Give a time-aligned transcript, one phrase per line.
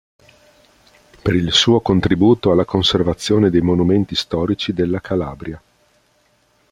[1.21, 5.61] Per il suo contributo alla conservazione dei monumenti storici della Calabria.